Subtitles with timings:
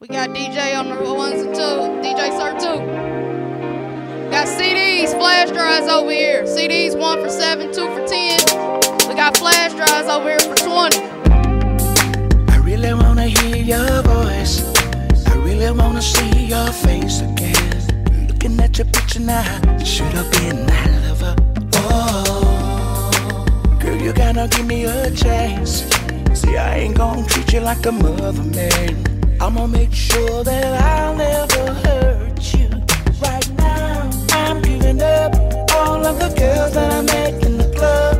[0.00, 1.60] We got DJ on the ones and two,
[2.06, 2.78] DJ Sir Too.
[4.30, 6.44] Got CDs, flash drives over here.
[6.44, 8.38] CDs one for seven, two for ten.
[9.08, 11.00] We got flash drives over here for twenty.
[12.48, 14.62] I really wanna hear your voice.
[15.26, 18.28] I really wanna see your face again.
[18.28, 19.42] Looking at your picture now,
[19.82, 21.34] should have been my lover.
[21.74, 23.46] Oh,
[23.80, 25.90] girl, you gotta give me a chance.
[26.34, 29.07] See, I ain't gonna treat you like a mother man.
[29.40, 32.68] I'm gonna make sure that I'll never hurt you.
[33.22, 35.32] Right now, I'm giving up
[35.74, 38.18] all of the girls that I met in the club.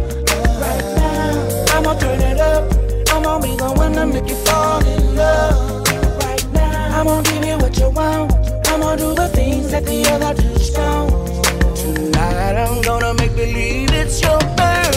[0.62, 2.72] Right now, I'm gonna turn it up.
[3.12, 5.86] I'm gonna be the one to make you fall in love.
[6.22, 8.32] Right now, I'm gonna give you what you want.
[8.68, 10.34] I'm gonna do the things that the other
[10.72, 11.76] don't.
[11.76, 14.87] Tonight, I'm gonna make believe it's your birthday.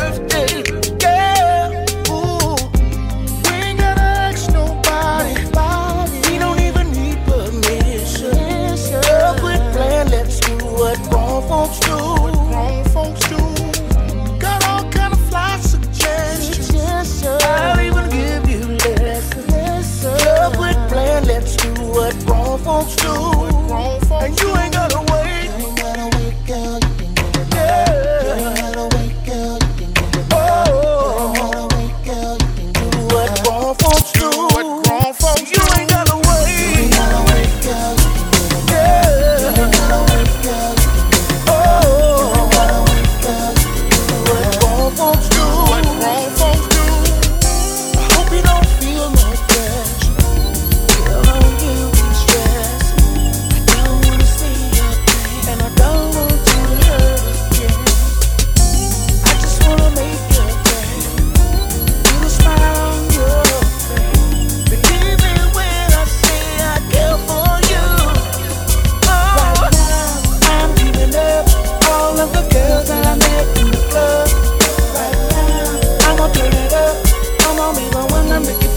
[78.43, 78.70] make to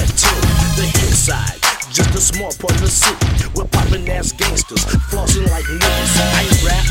[0.00, 0.40] to fat tune.
[0.76, 1.60] The inside
[1.90, 3.50] just a small part of the city.
[3.54, 6.14] We're popping ass gangsters, flossing like niggas.
[6.38, 6.86] I rap,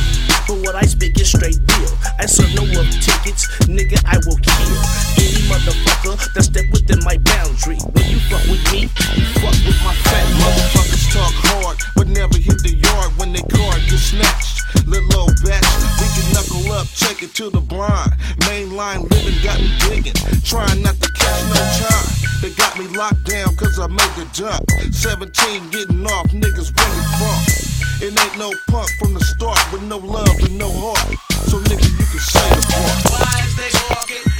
[0.48, 1.92] but what I speak is straight deal.
[2.20, 4.76] I serve no up tickets, nigga, I will kill
[5.24, 7.80] any motherfucker that step within my boundary.
[7.96, 12.38] When you fuck with me, you fuck with my fat motherfuckers talk hard, but never
[12.38, 14.59] hit the yard when they car get snatched.
[14.86, 15.66] Little old batch,
[16.00, 18.12] we can knuckle up, check it to the blind.
[18.46, 20.14] Mainline living got me digging,
[20.44, 22.20] trying not to catch no time.
[22.42, 24.64] They got me locked down cause I made the jump.
[24.94, 27.70] 17 getting off, niggas bringing funk.
[28.02, 31.20] It ain't no punk from the start with no love and no heart.
[31.52, 32.98] So nigga, you can say the part.
[33.12, 34.39] Why is they walking,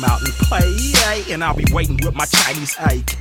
[0.00, 3.20] come out and play, and I'll be waiting with my Chinese AK.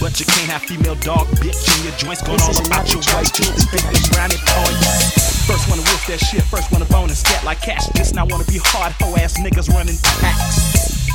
[0.00, 3.24] But you can't have female dog bitch in your joints going all about your way.
[3.24, 5.46] Spit them brownie points.
[5.46, 7.86] First wanna whip that shit, first wanna bone and scat like cash.
[7.94, 11.08] Just now wanna be hard hoe ass niggas running packs.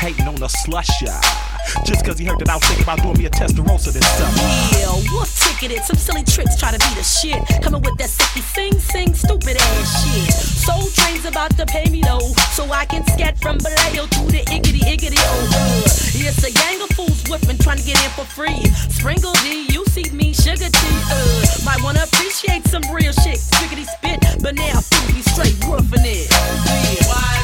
[0.00, 1.55] Hating on the slusher.
[1.84, 4.36] Just cause he heard that I was thinking about doing me a Testarossa this summer.
[4.74, 5.82] Yeah, wolf ticketed.
[5.84, 7.40] Some silly tricks try to be the shit.
[7.62, 10.32] Coming with that sicky sing sing stupid ass shit.
[10.32, 12.32] Soul train's about to pay me though.
[12.52, 16.06] So I can scat from Vallejo to the iggity iggity oh.
[16.26, 18.64] It's a gang of fools whipping trying to get in for free.
[18.90, 20.98] Sprinkle D, you see me, sugar tea.
[21.06, 23.38] Uh, might wanna appreciate some real shit.
[23.38, 24.80] Spiggity spit, but now
[25.14, 26.26] be straight woofing it.
[26.30, 27.06] Yeah.
[27.06, 27.35] Why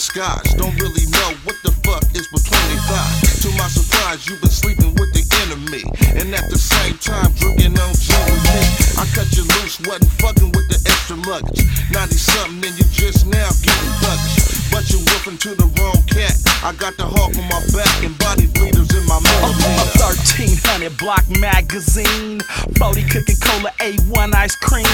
[0.00, 0.54] Disguise.
[0.54, 3.42] Don't really know what the fuck is between their thighs.
[3.42, 5.84] To my surprise, you've been sleeping with the enemy.
[6.18, 8.64] And at the same time, drinking on gin with me.
[8.96, 11.68] I cut you loose, wasn't fucking with the extra luggage.
[11.92, 14.59] 90 something, and you just now getting thuggish.
[14.70, 16.38] But you whipping to the wrong cat.
[16.62, 20.96] I got the hawk on my back and body bleeders in my A, a 1300
[20.96, 22.40] block magazine.
[22.78, 24.86] Brody cooking cola, A1 ice cream.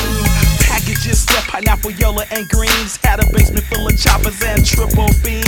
[0.64, 2.96] Packages, stuff pineapple, yellow, and greens.
[3.04, 5.46] Had a basement full of choppers and triple beams.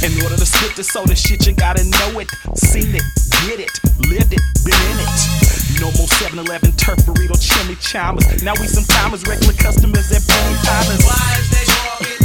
[0.00, 2.28] In order to spit the soda shit, you gotta know it.
[2.56, 3.04] Seen it,
[3.44, 3.72] get it,
[4.08, 5.44] lived it, been in it.
[5.80, 8.42] No more 7 Eleven turf burrito chimney chimers.
[8.42, 11.04] Now we sometimes regular customers at Penny Timers.
[11.04, 12.23] Why is they walking,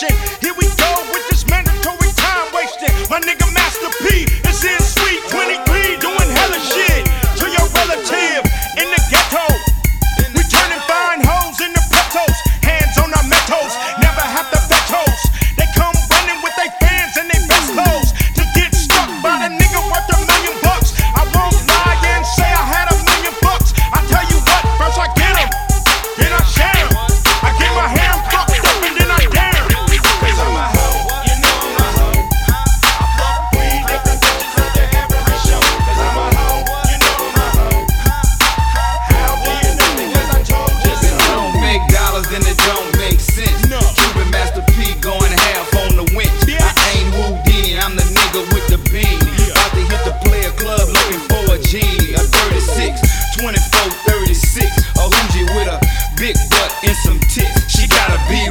[0.00, 2.88] Here we go with this mandatory time wasting.
[3.10, 3.39] My nigga
[54.10, 54.66] 36.
[54.98, 55.78] A Hoogie with a
[56.18, 57.70] big butt and some tits.
[57.70, 58.42] She gotta be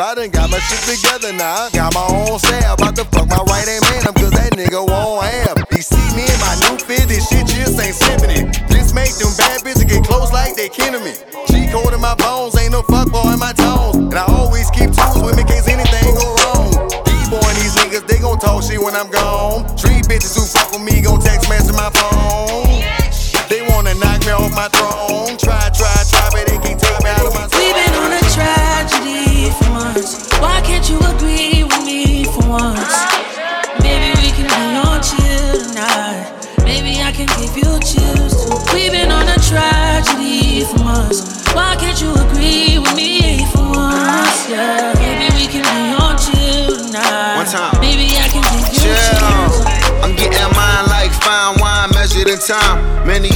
[0.00, 1.68] I done got my shit together now.
[1.70, 2.79] Got my own sound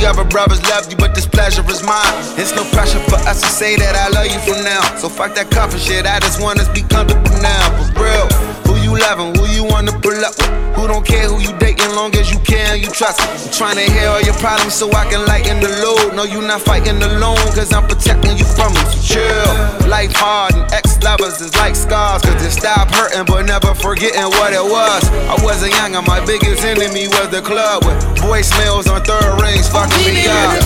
[0.05, 2.13] Other brothers love you, but this pleasure is mine.
[2.37, 4.85] It's no pressure for us to say that I love you from now.
[5.01, 6.05] So fuck that coffee shit.
[6.05, 7.65] I just want us be comfortable now.
[7.93, 8.29] For real.
[8.69, 9.35] Who you loving?
[9.35, 10.53] Who you wanna pull up with?
[10.77, 13.31] Who don't care who you dating long as you can, you trust me.
[13.31, 16.15] I'm trying to hear all your problems so I can lighten the load.
[16.15, 18.87] No, you're not fighting alone, cause I'm protecting you from them.
[18.91, 19.89] So chill.
[19.89, 24.29] Life hard and ex lovers is like scars, cause it stop hurting but never forgetting
[24.39, 25.03] what it was.
[25.31, 29.69] I wasn't young and my biggest enemy was the club with voicemails on third rings
[29.71, 30.63] fucking me up.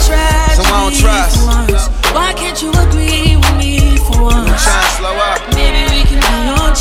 [0.57, 1.93] So I don't trust.
[2.15, 4.65] Why can't you agree with me for once?
[4.65, 5.41] Trying to slow up.
[5.55, 6.73] Maybe we can be on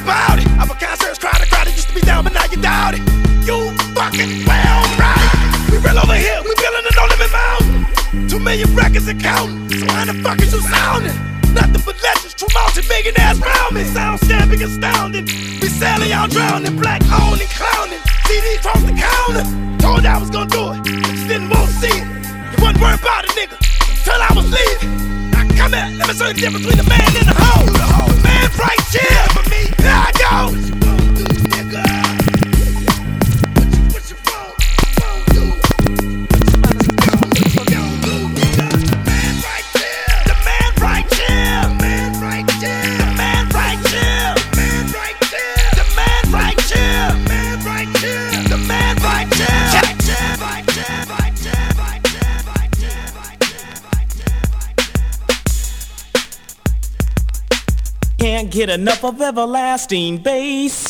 [0.00, 0.48] about it.
[0.56, 2.96] I'm a concert crowd, a crowd that used to be down, but now you doubt
[2.96, 3.04] it.
[3.44, 5.36] You fucking well right.
[5.68, 8.28] We real over here, we building a no limit mountain.
[8.28, 9.68] Two million records and counting.
[9.68, 11.16] So how the fuck is you sounding?
[11.52, 13.84] Nothing but legends, true multi big ass round me.
[13.84, 15.26] Sound stamping, astounding.
[15.60, 18.00] We sailing, y'all drowning, black owning, clowning.
[18.24, 19.44] CD across the counter.
[19.84, 22.06] Told you I was gonna do it, just didn't want to see it.
[22.52, 23.56] You wasn't worried about it, nigga,
[24.04, 25.30] till I was leaving.
[25.30, 27.68] Now come here, let me show you the difference between the man and the hoe.
[27.68, 29.49] The man's right here
[30.30, 30.99] go.
[58.50, 60.89] Get enough of everlasting bass.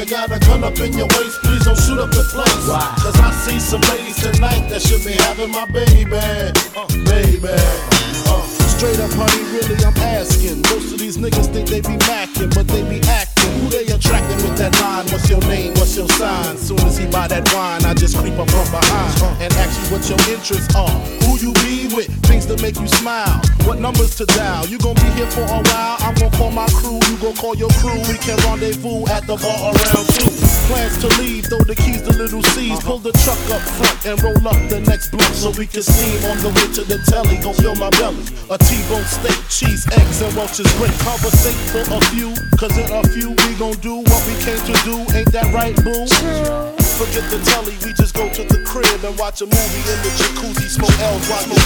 [0.00, 2.64] You got a gun up in your waist, please don't shoot up the place.
[3.04, 6.16] Cause I see some ladies tonight that should be having my baby.
[6.16, 7.52] Uh, baby.
[8.24, 8.40] Uh,
[8.72, 10.62] straight up, honey, really, I'm asking.
[10.72, 13.59] Most of these niggas think they be macking, but they be acting.
[13.70, 15.06] They attracting with that line?
[15.14, 15.74] What's your name?
[15.74, 16.58] What's your sign?
[16.58, 19.38] Soon as he buy that wine, I just creep up from behind uh-huh.
[19.38, 20.90] and ask you what your interests are.
[21.22, 22.10] Who you be with?
[22.26, 23.38] Things to make you smile.
[23.62, 24.66] What numbers to dial?
[24.66, 25.96] You gon' be here for a while.
[26.02, 26.98] I'm gon' call my crew.
[26.98, 27.94] You gon' call your crew.
[28.10, 30.34] We can rendezvous at the bar around two.
[30.66, 32.74] Plans to leave, throw the keys to little C's.
[32.74, 32.98] Uh-huh.
[32.98, 36.18] Pull the truck up front and roll up the next block so we can see
[36.26, 37.38] on the way to the telly.
[37.38, 38.26] Gon' fill my belly.
[38.50, 40.90] A T-bone steak, cheese, eggs, and Welch's grape.
[41.06, 44.72] Conversate for a few, cause in a few we gon' do what we came to
[44.88, 44.96] do.
[45.12, 46.08] Ain't that right, boo?
[46.96, 50.08] Forget the telly, we just go to the crib and watch a movie in the
[50.16, 51.60] jacuzzi, smoke L's, watch the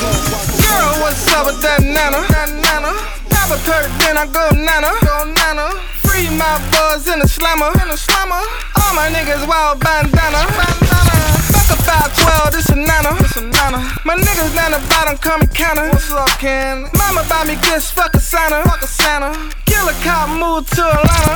[0.59, 2.27] Girl, what's up with that nana?
[2.35, 2.91] That nana.
[3.39, 4.91] Have a perk, then I go nana.
[5.07, 6.04] Go nana.
[6.15, 7.75] Free my buzz in the slammer.
[7.83, 8.39] In the slammer.
[8.79, 10.47] All my niggas wild bandana.
[10.47, 11.27] Bandana.
[11.51, 13.19] Fuck about 12, this a nana.
[13.19, 13.83] This a nana.
[14.07, 15.91] My niggas down the bottom me counter.
[15.91, 16.87] What's up, Ken?
[16.95, 18.63] Mama buy me gifts, fuck a Santa.
[18.63, 19.35] Fuck a Santa.
[19.67, 21.35] Kill a cop, move to Atlanta.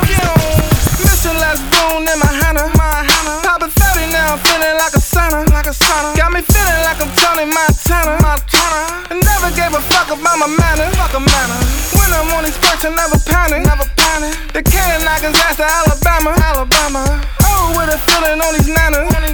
[1.02, 2.70] Missing last boon in my Hannah.
[2.78, 3.42] My Hannah.
[3.42, 5.42] Poppin' 30 now, I'm feeling like a sauna.
[5.50, 6.14] Like a sauna.
[6.14, 8.14] Got me feeling like I'm Tony Montana.
[8.22, 9.10] Montana.
[9.10, 10.86] I never gave a fuck about my manner.
[10.94, 11.58] Fuck a manner.
[11.98, 13.66] When I'm on these perks, I never panic.
[13.66, 14.34] Never panic.
[14.54, 16.30] The cannon knockers ass to Alabama.
[16.40, 17.02] Alabama.
[17.44, 19.08] Oh, with a feeling on these nanas.
[19.12, 19.28] On.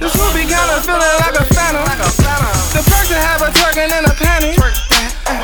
[0.00, 1.84] This Ruby kinda feeling like a phantom.
[1.84, 2.54] Like a phantom.
[2.72, 4.56] The perks that have a twerking in a panty.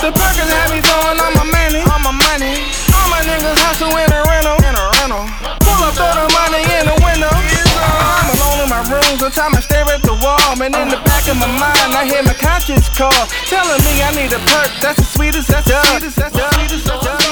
[0.00, 1.82] The perkins have me throwing all my money.
[1.92, 2.64] All my money.
[2.96, 4.56] All my niggas hustle in a rental.
[4.64, 5.24] In a rental.
[5.60, 7.28] Pull up, throw the money in the window.
[7.28, 10.56] I'm alone in my room, sometimes I stare at the wall.
[10.56, 13.12] Man, in the back of my mind, I hear my conscience call.
[13.44, 16.86] Telling me I need a perk, that's the sweetest, that's the sweetest, that's the sweetest,
[16.86, 17.25] that's the sweetest.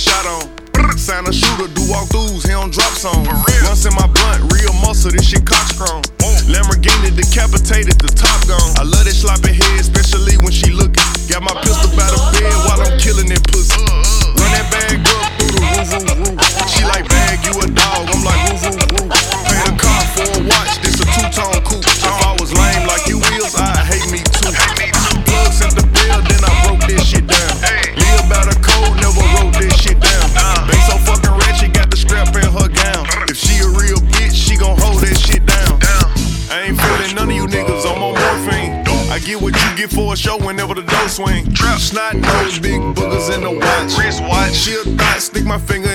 [0.00, 0.98] Get shot on.
[0.98, 3.28] Sign a shooter, do walkthroughs, he don't drop songs.
[3.64, 6.02] Once in my blunt, real muscle, this shit cockstrong.
[6.50, 8.09] Lamborghini decapitated, the
[45.66, 45.89] finger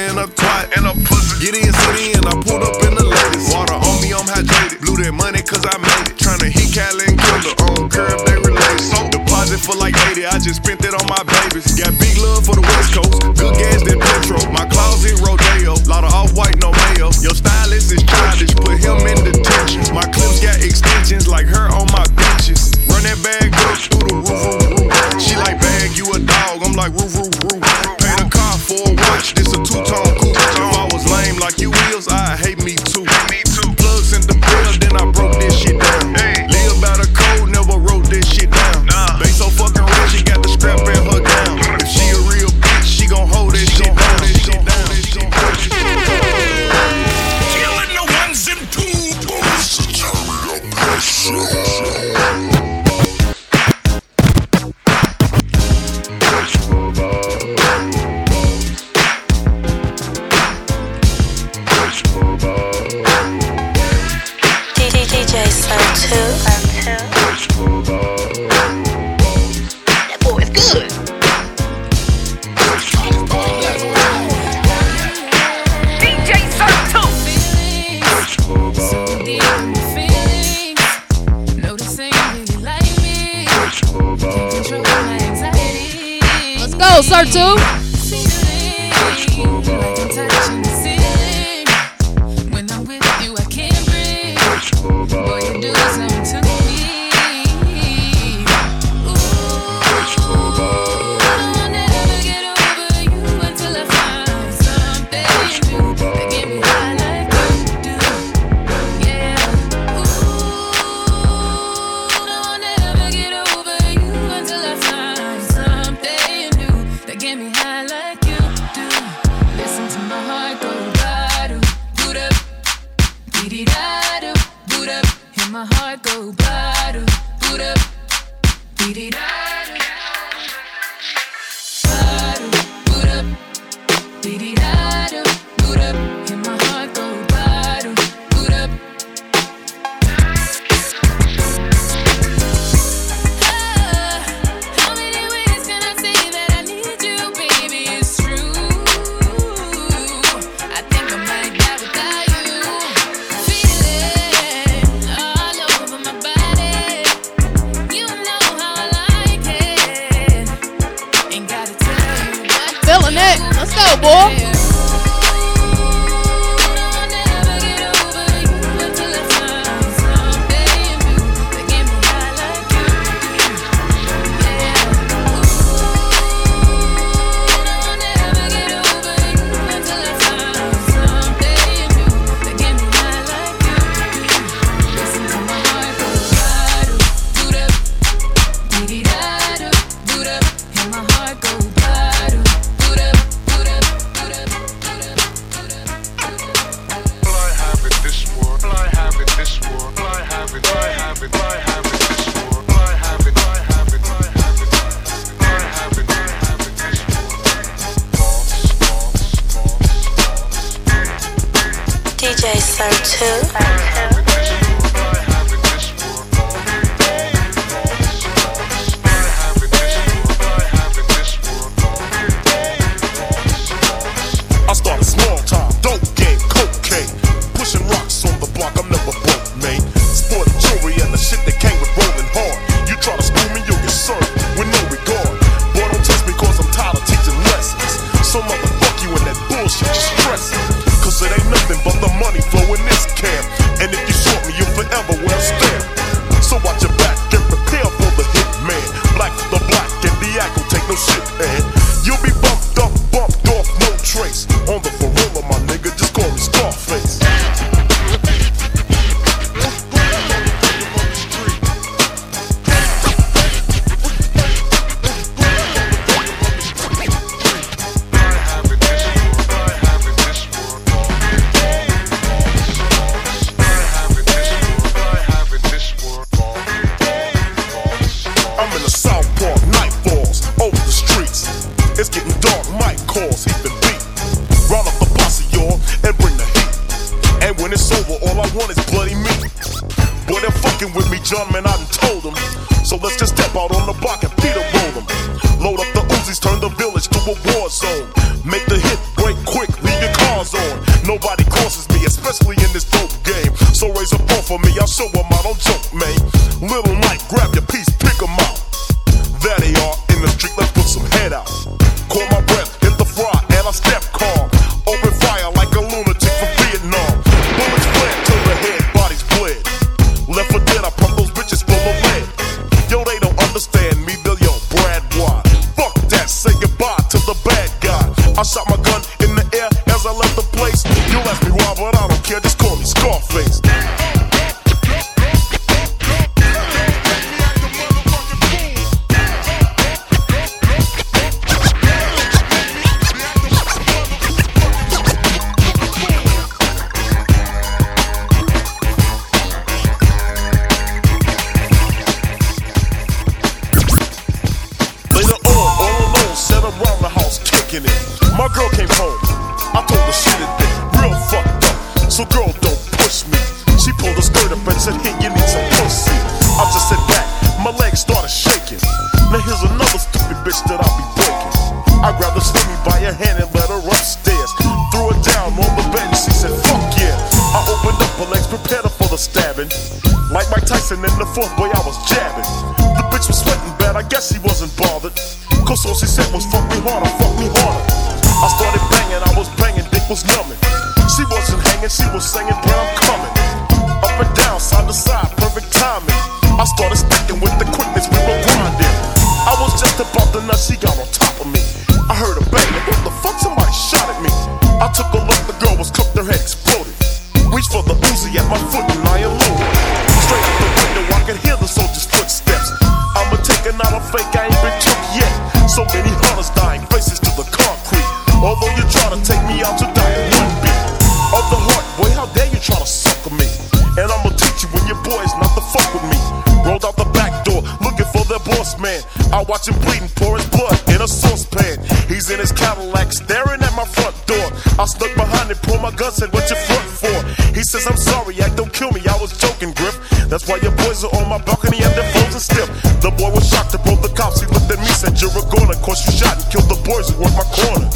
[439.66, 440.30] fucking grip.
[440.30, 442.70] That's why your boys are on my balcony and they're frozen stiff.
[443.02, 444.42] The boy was shocked to pull the cops.
[444.42, 445.78] He looked at me, said, You're a goner.
[445.82, 447.90] Cause you shot and killed the boys who were my corner.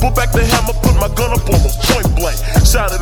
[0.00, 2.36] Pull back the hammer, put my gun up almost point blank.
[2.64, 2.99] Shot it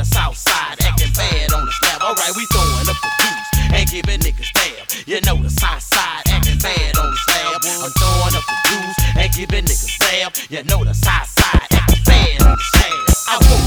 [0.00, 2.00] the south side, acting bad on the slab.
[2.00, 4.86] Alright, we throwing up the deuce and giving niggas damn.
[5.04, 7.60] You know the south side, acting bad on the slab.
[7.84, 10.32] I'm throwing up the deuce and giving niggas damn.
[10.48, 13.04] You know the south side, acting bad on the slab.
[13.28, 13.59] I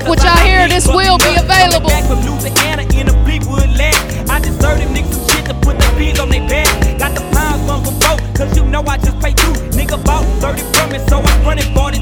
[0.00, 1.88] like what y'all hear, this will be available.
[1.88, 4.30] Back from Louisiana in a Bleakwood land.
[4.30, 6.68] I just served them niggas shit to put the bees on their back.
[6.98, 9.52] Got the pounds on from both, cause you know I just pay two.
[9.76, 12.00] Nigga bought 30 from it, so I'm running 42.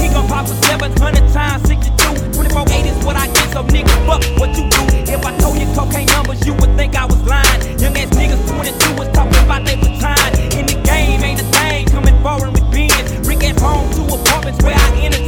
[0.00, 2.32] He gon' pop for 700 times 62.
[2.32, 4.82] 24 8 is what I get, so nigga, fuck what you do.
[5.08, 7.78] If I told you cocaine numbers, you would think I was lying.
[7.80, 10.32] Young ass niggas 22 was talking about they was time.
[10.52, 13.26] In the game, ain't a thing coming forward with beans.
[13.26, 15.25] Rick at home, two apartments where I entertain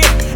[0.00, 0.33] boom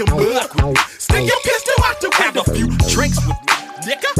[0.00, 0.74] Mug with me.
[0.98, 3.54] Stick your pistol out the Have a few drinks with me,
[3.86, 4.10] nigga.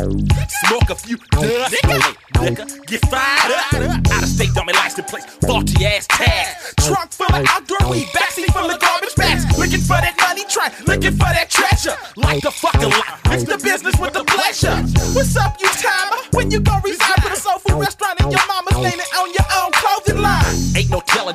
[0.66, 2.86] Smoke a few dust, nigga.
[2.86, 4.12] Get fired up.
[4.12, 6.74] Out of state, dummy license place, faulty ass tags.
[6.86, 9.44] Trunk full of outdoor weed, backseat full of garbage bags.
[9.58, 11.96] Looking for that money train, looking for that treasure.
[12.16, 14.76] Like the fucking lot, mix the business with the pleasure.
[15.14, 16.22] What's up, you timer?
[16.32, 16.82] When you gon'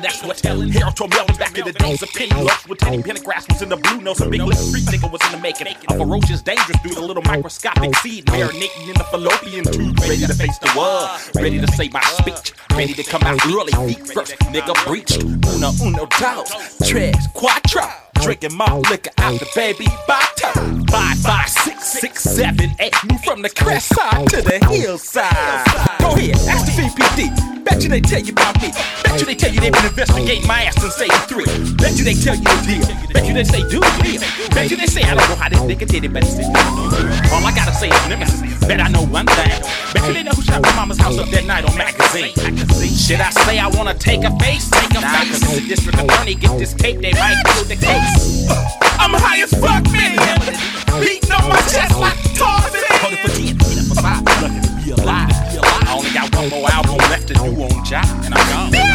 [0.00, 0.68] Ain't no telling, that's what telling.
[0.70, 3.76] Harold Tormelli back in the days of penny loafs with Teddy Pendergrass was in the
[3.76, 4.20] blue nose.
[4.20, 5.66] A big lip street nigga was in the making.
[5.66, 9.98] A ferocious, dangerous dude, a little microscopic seed marinating in the fallopian tube.
[10.00, 13.72] Ready to face the world, ready to say my speech, ready to come out early.
[13.92, 15.22] Feet first, nigga breached.
[15.22, 17.88] Uno, uno, dos, tres, cuatro.
[18.22, 20.84] Drinking my liquor out the baby bottle.
[20.88, 22.94] Five, five, six, six, seven, eight.
[23.10, 25.30] Move from the crest side to the hillside.
[26.00, 27.59] Go ahead, ask the VPD.
[27.64, 28.70] Bet you they tell you about me.
[29.04, 31.44] Bet you they tell you they been investigating my ass since 83.
[31.76, 32.84] Bet you they tell you the deal.
[33.12, 34.20] Bet you they say do the deal.
[34.54, 36.38] Bet you they say I don't know how this nigga did it, but it's
[37.32, 38.40] All I gotta say is nemesis.
[38.66, 39.50] Bet I know one thing.
[39.92, 42.34] Bet you they know who shot my mama's house up that night on magazine.
[42.96, 44.70] Should I say I wanna take a face?
[44.70, 45.40] Take a nah, face.
[45.40, 48.48] Cause the district attorney get this tape, they might kill the case.
[49.00, 50.16] I'm high as fuck, man.
[51.00, 52.84] Beating on my chest like Tarzan.
[53.00, 54.22] Hold it for 10, hit it for 5.
[54.42, 55.69] Lucky to be alive.
[56.12, 58.90] Got one more album left to do on job, and I'm gone.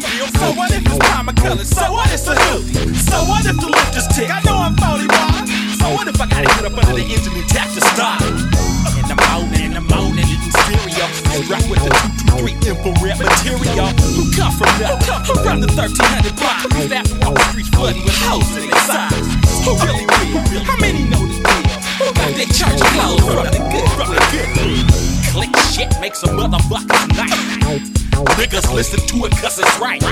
[0.00, 1.68] Cool, the So what if it's Palmer colors?
[1.68, 2.94] So what if it's a hoodie?
[2.96, 4.30] So what if the lift is tick?
[4.30, 5.46] I know I'm 41.
[5.76, 8.22] So what if I gotta get up under the engine and tap the start?
[8.22, 11.08] In the morning, in the morning, eating cereal.
[11.44, 11.92] Strapped with the
[12.32, 13.88] 223 infrared material.
[14.16, 14.96] Who come from there?
[15.28, 16.64] Who from the 1300 block?
[16.72, 19.26] Who's that walk the streets flooding with hoes their sides?
[19.64, 20.64] Who really real?
[20.64, 21.76] How many know this deal?
[22.00, 25.09] Who got their church clothes from the good, from the good?
[25.30, 28.00] Click shit makes a motherfucker's night.
[28.34, 30.02] Niggas listen to it cause it's right.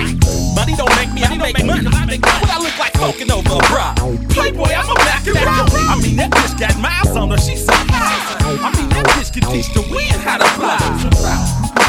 [0.55, 1.89] Money don't make me, I make money.
[1.89, 3.95] i make What I look like poking over a bra?
[4.31, 5.69] Playboy, I'm a black and brown.
[5.91, 8.39] I mean, that bitch got miles on her, she's so high.
[8.62, 10.79] I mean, that bitch can teach the wind how to fly.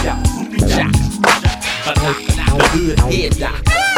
[0.03, 0.17] Yeah,
[0.67, 0.91] yeah.
[1.85, 3.88] Not the hood head doc.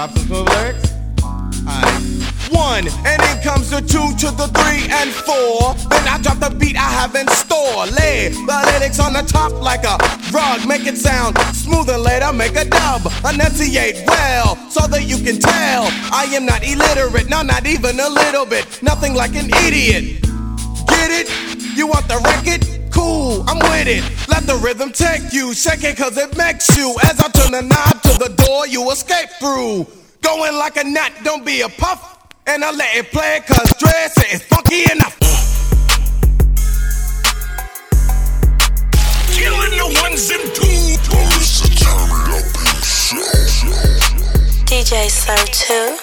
[0.00, 0.92] Drop some smooth lyrics.
[2.48, 5.74] One, and then comes the two to the three and four.
[5.90, 7.84] Then I drop the beat I have in store.
[7.84, 9.98] Lay the lyrics on the top like a
[10.32, 10.66] rug.
[10.66, 13.12] Make it sound smooth and later make a dub.
[13.28, 18.08] Enunciate well so that you can tell I am not illiterate, no, not even a
[18.08, 18.82] little bit.
[18.82, 20.22] Nothing like an idiot.
[20.88, 21.28] Get it?
[21.76, 22.79] You want the record?
[23.00, 24.04] Cool, I'm with it.
[24.28, 25.54] Let the rhythm take you.
[25.54, 26.94] Shake it cause it makes you.
[27.02, 29.86] As I turn the knob to the door, you escape through.
[30.20, 32.28] Going like a gnat, don't be a puff.
[32.46, 35.16] And I let it play cause dress is funky enough.
[39.32, 41.00] Killing the ones and twos.
[44.68, 45.96] DJ Sir Too.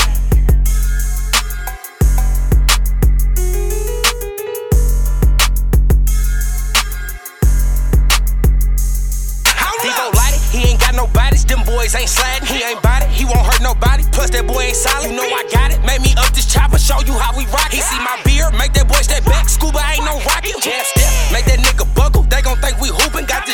[0.00, 0.05] 2.
[10.96, 12.48] No bodies, them boys ain't sliding.
[12.48, 14.02] He ain't body, he won't hurt nobody.
[14.10, 15.06] Plus that boy ain't solid.
[15.06, 15.78] You know I got it.
[15.84, 17.70] Made me up this chopper, show you how we rock.
[17.70, 19.48] He see my beard, make that boy step back.
[19.48, 20.56] Scuba ain't no rocket.
[20.58, 22.24] Jab step, make that nigga buckle.
[22.26, 23.28] They gon' think we hooping.
[23.28, 23.45] Got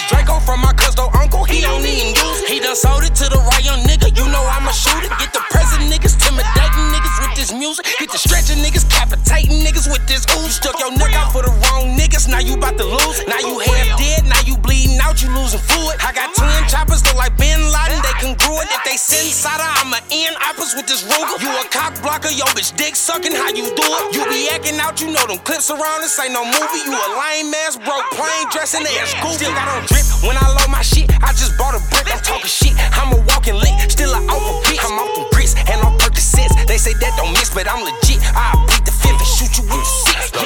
[20.22, 21.42] End oppers with this Ruger.
[21.42, 23.34] You a cock blocker, yo bitch dick sucking.
[23.34, 24.14] How you do it?
[24.14, 25.00] You be acting out.
[25.02, 25.98] You know them clips around.
[26.02, 26.82] This ain't no movie.
[26.86, 29.50] You a lame ass broke plain dressing ass goofy.
[29.50, 31.10] Still got on drip when I load my shit.
[31.26, 32.06] I just bought a brick.
[32.06, 32.70] I'm talking shit.
[32.94, 33.74] I'm a walking lick.
[33.90, 34.78] Still a alpha bitch.
[34.86, 36.54] I'm off them bricks and on Percocets.
[36.70, 38.22] They say that don't miss, but I'm legit.
[38.38, 38.91] I beat the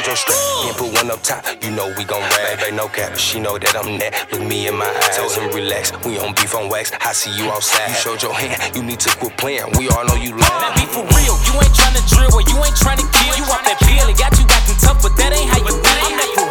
[0.06, 1.42] Lojo strap, can't put one up top.
[1.64, 2.60] You know we gon' rap.
[2.60, 3.18] Baby, no cap.
[3.18, 4.30] She know that I'm that.
[4.30, 5.16] Look me in my eyes.
[5.16, 5.90] Told him relax.
[6.06, 6.92] We on beef on wax.
[7.00, 7.88] I see you outside.
[7.88, 8.76] You showed your hand.
[8.76, 9.66] You need to quit playing.
[9.78, 10.62] We all know you love.
[10.62, 11.34] That be for real.
[11.50, 13.34] You ain't tryna drill or you ain't tryna kill.
[13.34, 13.82] You off that.
[13.82, 16.06] It got you acting tough, but that ain't how you feel.
[16.06, 16.45] I'm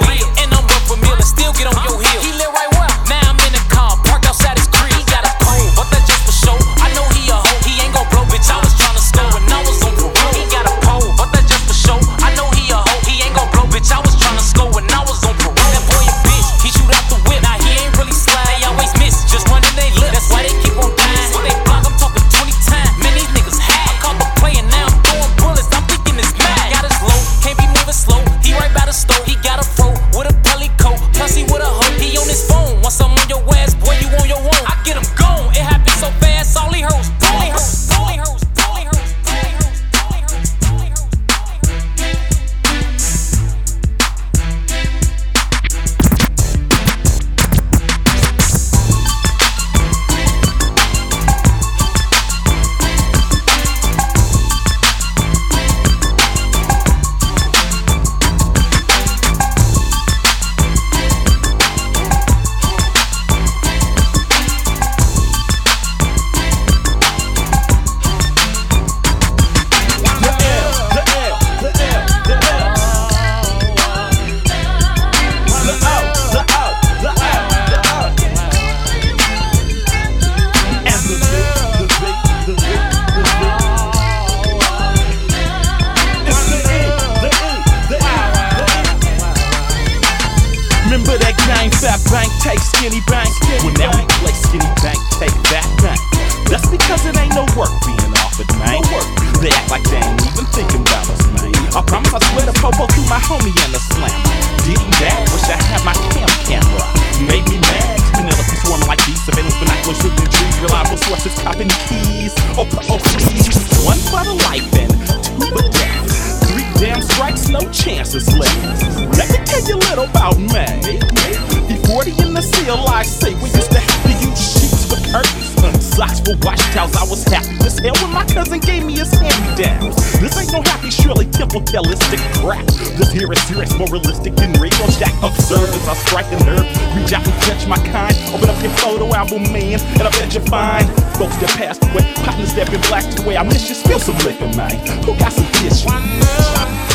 [131.76, 132.66] Tellistic crap.
[132.96, 135.12] This here is serious, more realistic than Radio Shack.
[135.22, 136.66] Observe as I strike a nerve,
[136.96, 138.16] reach out and touch my kind.
[138.34, 140.88] Open up your photo album, man, and I bet you find
[141.20, 143.36] folks that passed away, partners that been blacked away.
[143.36, 144.72] I miss you, spill some liquor, man.
[145.04, 146.95] Who got some tissue?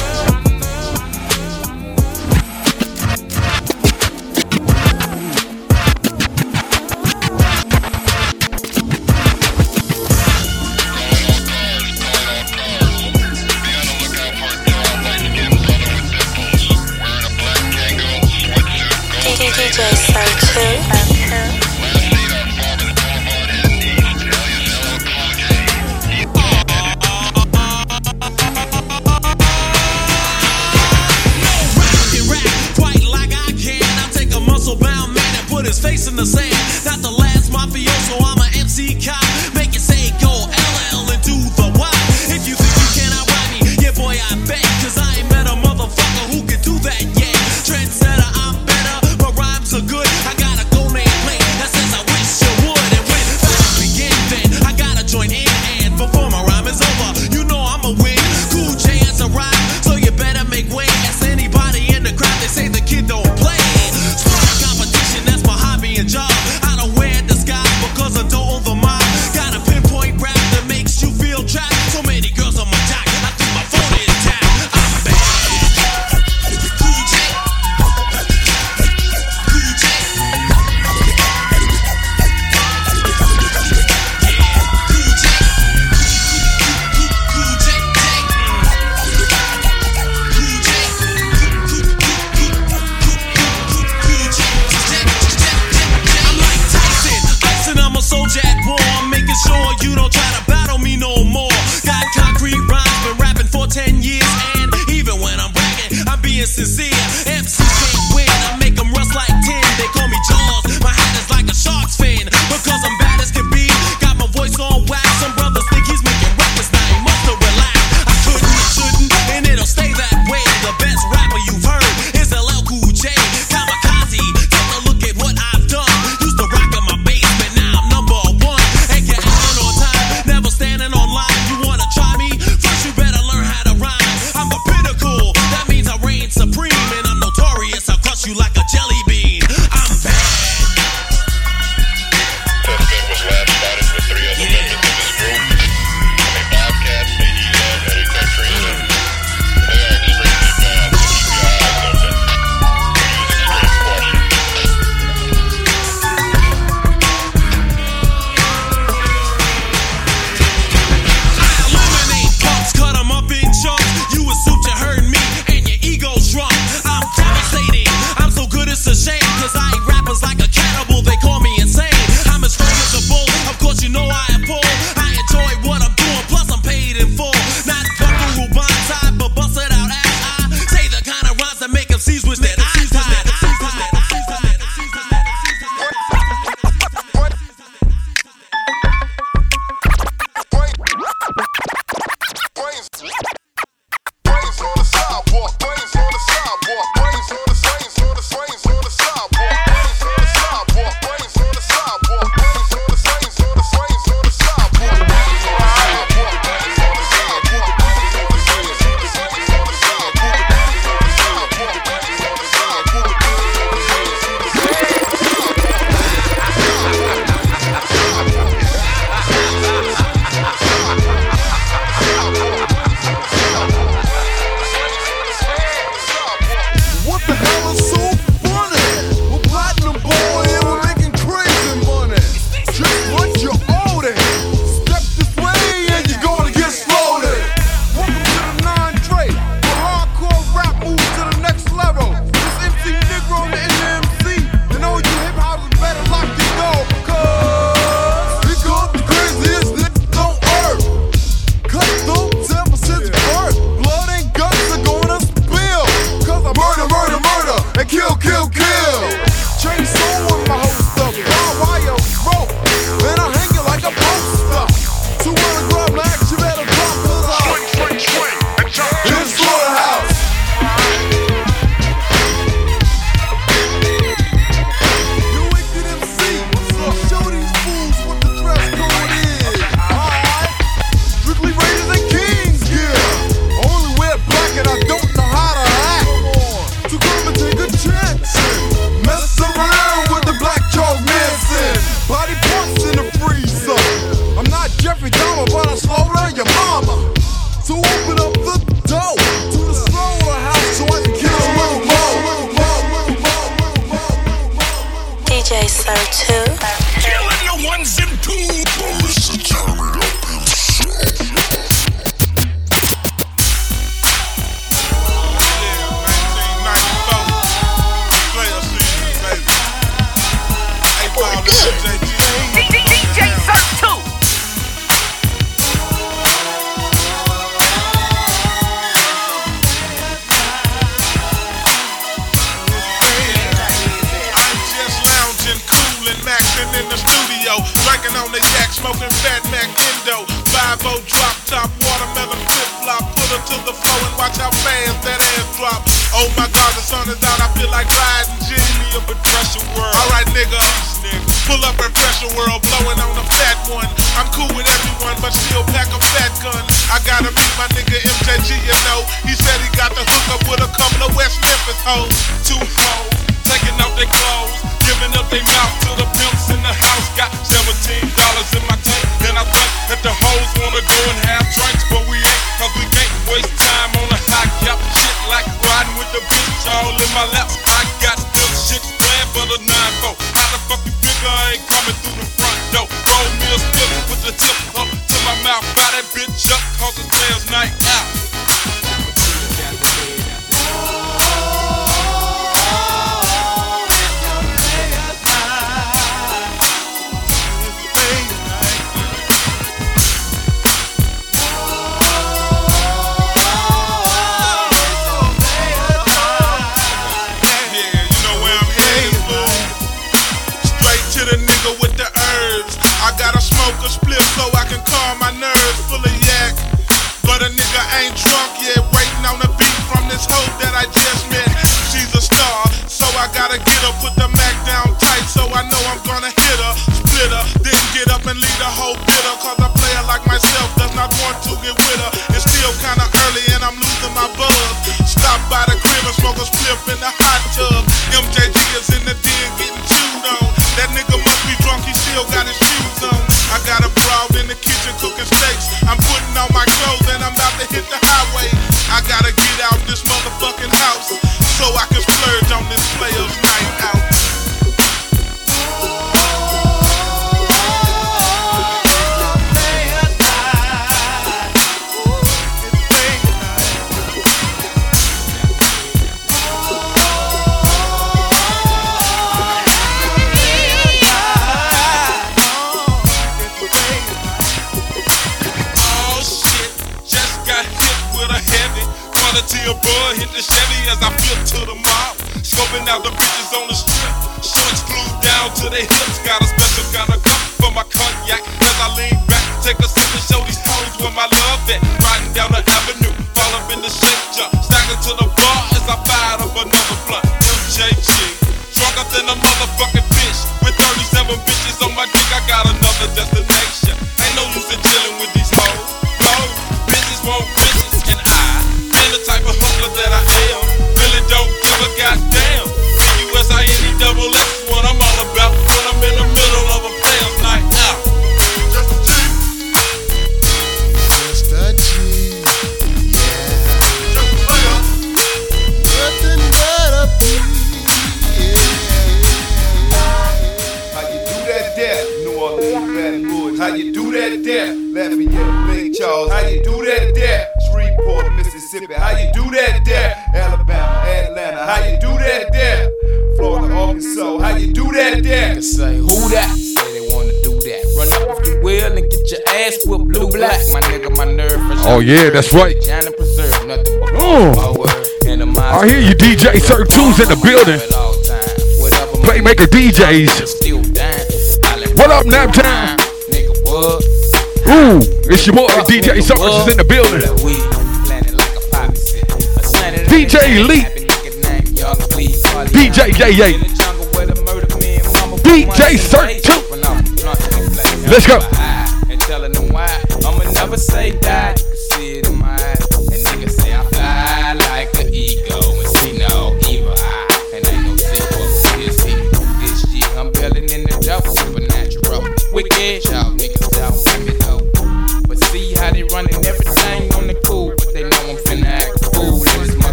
[578.11, 578.50] Let's go.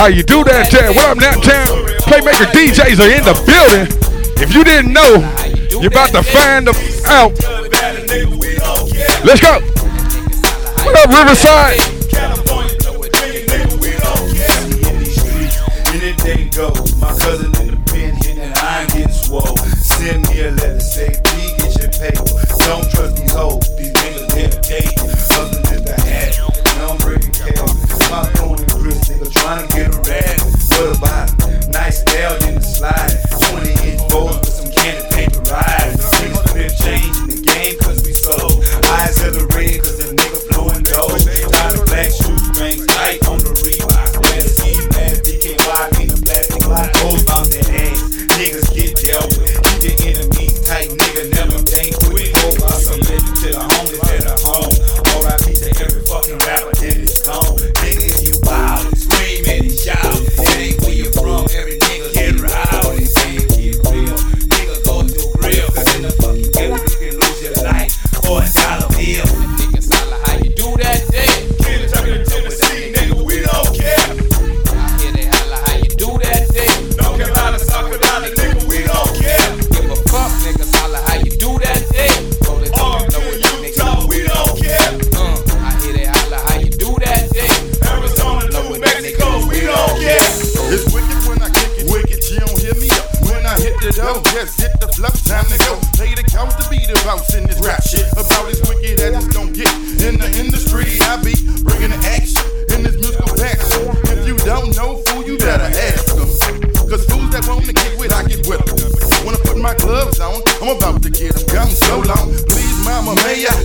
[0.00, 0.94] How you do that, Town?
[0.96, 1.36] What up, Nap
[2.08, 3.84] Playmaker DJs are in the building.
[4.40, 5.20] If you didn't know,
[5.78, 6.66] you're about to find
[7.04, 7.36] out.
[9.22, 9.60] Let's go.
[10.86, 11.99] What up, Riverside?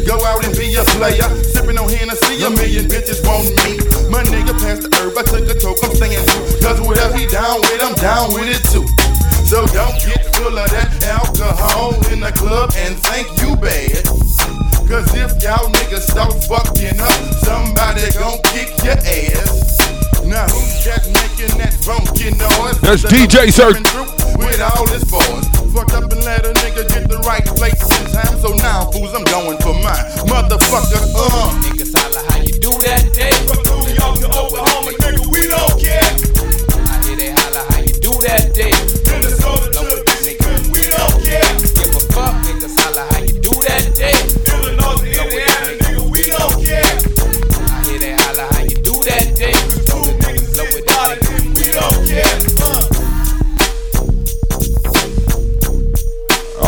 [0.03, 1.29] Go out and be a player?
[1.55, 3.79] Sipping on Hennessy, a million bitches want me.
[4.11, 6.45] My nigga passed the herb, I took a toke, I'm staying true.
[6.59, 8.85] Cause whatever he down with, I'm down with it too.
[9.45, 14.03] So don't get full of that alcohol in the club and think you bad.
[14.89, 19.77] Cause if y'all niggas start fucking up, somebody gon' kick your ass.
[20.25, 22.81] Now who's that making that funky noise?
[22.81, 23.73] That's DJ Sir.
[24.37, 25.64] With all his boys.
[25.75, 28.39] Fuck up and let a nigga get the right place in time.
[28.39, 30.05] So now, fools, I'm going for mine.
[30.23, 31.51] Motherfucker, uh.
[31.67, 33.33] Niggas holla how you do that day.
[33.43, 35.99] From New York to Oklahoma, nigga, we don't care.
[36.87, 38.84] I hear they holla how you do that day.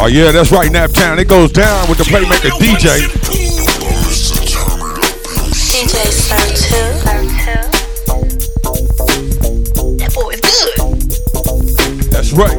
[0.08, 1.20] Oh yeah, that's right, Naptown.
[1.20, 3.10] It goes down with the playmaker DJ.
[5.68, 5.94] DJ
[9.92, 9.98] 2.
[9.98, 10.78] That boy is good.
[12.10, 12.58] That's right.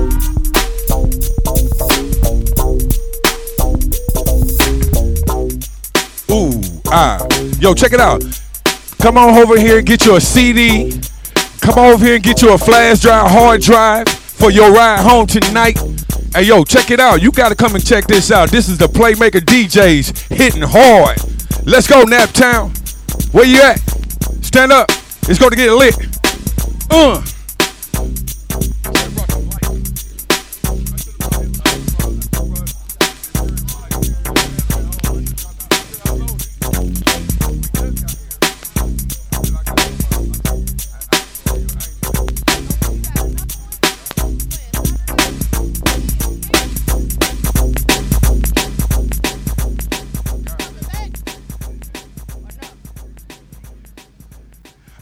[6.31, 6.61] Ooh,
[6.93, 7.27] ah.
[7.61, 8.23] Yo, check it out.
[8.99, 11.01] Come on over here and get you a CD.
[11.63, 15.27] Come over here and get you a flash drive, hard drive for your ride home
[15.27, 15.79] tonight.
[16.35, 17.23] Hey, yo, check it out.
[17.23, 18.51] You got to come and check this out.
[18.51, 21.19] This is the Playmaker DJs hitting hard.
[21.65, 22.77] Let's go, Naptown.
[23.33, 23.79] Where you at?
[24.45, 24.91] Stand up.
[25.23, 25.97] It's going to get lit.
[26.91, 27.25] Uh.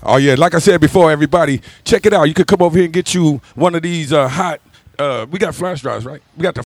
[0.09, 2.25] Oh yeah, like I said before, everybody, check it out.
[2.25, 4.61] You could come over here and get you one of these uh, hot.
[4.97, 6.23] Uh, we got flash drives, right?
[6.37, 6.63] We got the